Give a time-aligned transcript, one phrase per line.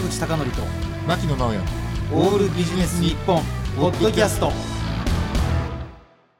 [0.00, 0.62] 坂口孝則と
[1.06, 1.58] 牧野直哉。
[2.14, 3.42] オールビジネス日本
[3.76, 4.50] ポッドキャスト。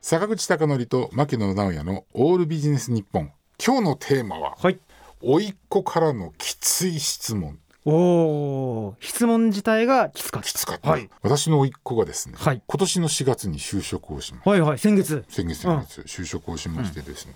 [0.00, 3.30] 坂口孝則と牧野直哉のオールビジネス日本。
[3.62, 4.78] 今日のテーマははい。
[5.20, 7.58] 甥っ子からのきつい質問。
[7.84, 10.48] おお質問自体がきつかった。
[10.48, 11.10] きつかった、はい。
[11.20, 12.62] 私の甥っ子がですね、はい。
[12.66, 15.22] 今年の4月に就職をしましたはいはい先月。
[15.28, 17.34] 先月先月、就職をしましてですね、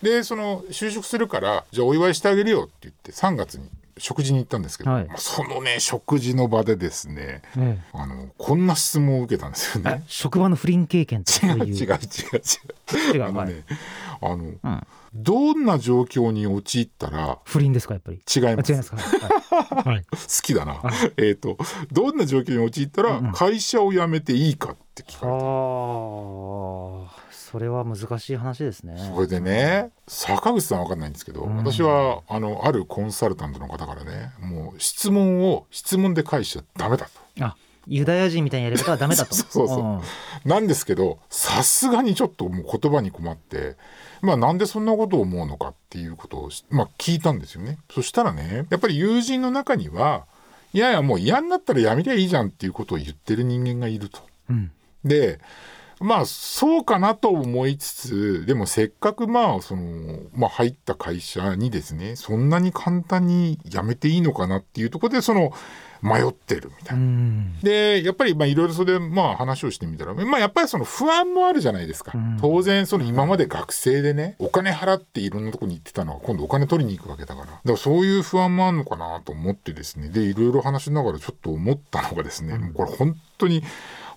[0.00, 5.06] でその就職するからじゃあお祝いしてあげるよって言って3月に食事に行ったんですけど、はい。
[5.06, 10.04] まあそのね食事の場でですねえあのこんな質問を受けたんですよえね。
[10.06, 13.14] 職場の不倫経験違う違う違う違う。
[13.14, 13.28] 違うはい。
[13.28, 13.64] あのね、
[14.20, 14.86] あの、うん。
[15.16, 18.16] どんな状況に陥ったら不倫ですかやっぱり？
[18.18, 18.72] 違います。
[18.72, 18.96] あ違いますか？
[19.76, 20.72] はい、はい、 好きだな。
[20.74, 21.56] はえっと
[21.92, 23.32] どんな状況に陥ったらうんうん。
[23.32, 25.38] 会社を辞めていいかって聞かれた。
[25.38, 27.23] ああ
[27.54, 37.44] それは難しい話ですねそれでね坂口さんは分かんないんですけど、うん私はあのあるコンサルタントの方からねもう質問を質問で返しちゃダメだと。
[37.44, 37.54] あ
[37.86, 40.00] ユダヤ人みたいにやることはダメだと そうそうそうん
[40.44, 43.76] なんですけどさすがにちょっともう言葉に困って
[44.20, 47.78] まあなんでそんなことを思うのかっていうことをし、まあ、聞いたんですよね。
[47.88, 50.24] そしたらねやっぱり友人の中には
[50.72, 54.18] いやいやもう嫌になったらやめりゃいいじゃんっていうことを言ってる人間がいると。
[54.50, 54.72] うん
[55.04, 55.38] で
[56.00, 65.52] まあそうかなと思いつつでもせっかくまあその、まあ、入った会社にですねそんなに簡単に辞めていいのかなっていうところでその
[66.04, 67.02] 迷ってるみたいな。
[67.02, 67.06] う。
[67.06, 67.58] ん。
[67.60, 72.38] でやっぱりまあいろいろそれでまあ話をしてみたら、まあ、やっぱりその不安もあるじゃないですか、うん。
[72.40, 77.46] 当然その今まで学生でねお金払っていろんなとこに行ってたのは今度お金取りに行くわけだから。
[77.46, 80.10] だからそういう不安もあるのかなと思ってですね。
[80.10, 83.62] でいろいろ話しながらちょっと思ったのがですね、これ本当に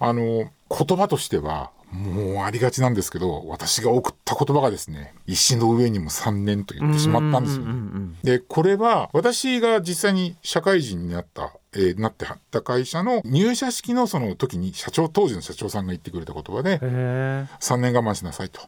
[0.00, 7.70] あの言葉としてはもうありがちなんですけど私が送った言葉がですね石の上にも3年と言ってしまったんですよね。
[7.70, 18.62] うんうんうんでこれは私が実際に社会人になった、えーなってはった会社の入社式のその時に社長当時の社長さんが言ってくれた言葉でへえ3年我慢しなさいと。
[18.62, 18.66] っ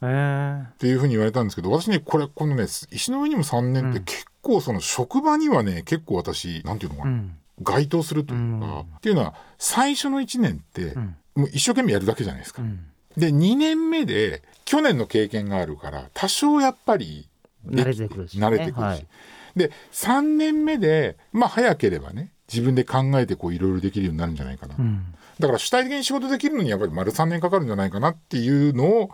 [0.77, 7.37] ていうふうに言われたんですけど私ねこれこのね石の上にも3年って結構その職場にはね結構私なんていうのかな、うん。
[7.61, 8.81] 該当するというか、うん。
[8.81, 10.94] っていうのは最初の1年って
[11.47, 12.62] 一生懸命やるだけじゃないですか。
[12.62, 12.81] うん。
[13.16, 17.28] で2年目で去年の経験があるから多少やっぱり
[17.65, 18.47] で慣れてくるしね。
[18.47, 19.06] 慣れてくるし、はい。
[19.56, 25.15] で3年目でまあ早ければね自分で考えてこういろいろできるようになるんじゃないかな、うん。
[25.38, 29.10] だから主体的に仕事できるのにやっぱり丸3年かかるんじゃないかなっていうのを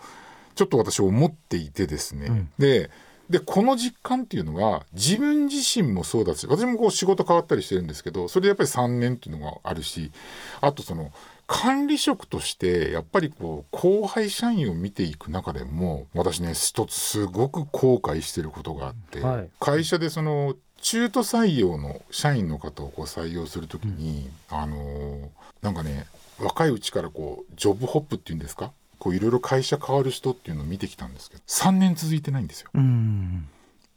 [0.54, 2.48] ちょっと私思っていてですね、うん。
[2.58, 2.90] で
[3.30, 10.12] でこの実感っていうのは自分自身もそうだし私もこう仕事変わったりしてるんですけどそれでやっぱり3年っていうのがあるし
[10.60, 11.10] あとその
[11.46, 19.48] 管理職としてやっぱりこう後輩社員を見ていく中でも私ね一つすごく後悔してることがあって、はい。
[19.60, 25.28] 会社でその中途採用の社員の方をこう採用するときに、あのー
[25.62, 26.06] なんかね
[26.38, 28.72] 若いうちからこうジョブホップっていうんですか？
[28.98, 32.70] こういろいろ会社変わる人っていうのを見てきたんですけど3年続いてないんですよ。
[32.74, 33.48] うん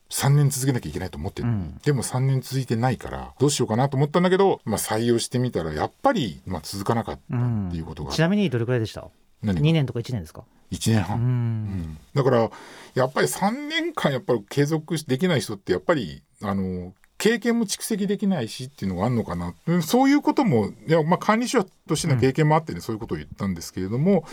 [0.09, 1.77] 3年続けなきゃいけないと思ってる、うん。
[1.83, 9.07] でも3年続いてないからどうしようかなと思ったんだけど、まあ、採用してみたらやっぱり、まあ、続かなかったっていうことが、ちなみにどれくらいでした？
[9.43, 11.25] 何2年とか1年ですか？1年う半、うん。
[11.25, 11.97] ん。
[12.13, 12.49] だから
[12.95, 19.53] やっぱり3年間やっぱり継続できない人ってやっぱりあの経験も蓄積できないしっていうのがあるのかな。
[19.65, 24.23] うんそういうこともいや、まあ、管理者としての経験もあってね、そういうことを言ったんですけれども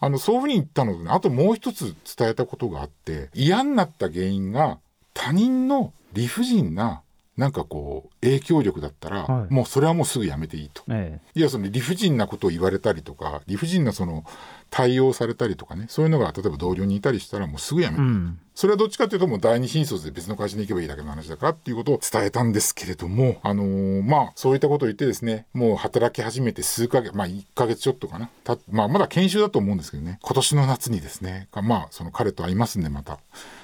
[0.00, 4.78] あのそういうふうに言ったのとねあともう一つ伝えたことがあって嫌になった原因が
[5.28, 7.02] 他人の理不尽な
[7.36, 9.52] なんかこう影響力だったら、はい。
[9.52, 10.82] もうそれはもうすぐやめていいと。
[10.88, 14.24] えいやその理不尽なことを言われたりとか理不尽なその
[14.70, 28.30] 対応されたりとかねそういうのが例えば同僚にいたりしたらもうすぐやめて、えうんそれはどっちかというともう第二新卒で別の会社に行けばいいだけの話だからっていうことを伝えたんですけれどもあのーまあそういったことを言ってですねもう働き始めて数ヶ月まあ1ヶ月ちょっとかな。
[28.42, 30.18] たまあまだ研修だと思うんですけどね。
[30.22, 33.20] 今年の夏にですねまあその彼と会いますんでまた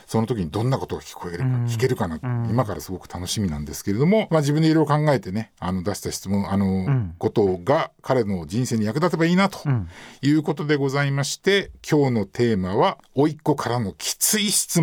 [0.07, 1.65] その時にどんなことが聞こえるか、うん。
[1.65, 2.49] 聞けるかな、ん。
[2.51, 7.15] 今からすごく楽しみなんですけれども、まあ、自分でいろいろ考えてねあの出した質問あの、ん。
[7.19, 9.89] ことが彼の人生に役立てばいいなとうん。
[10.23, 14.83] いうことでございまして今日のテーマは「甥っ子からのきつい質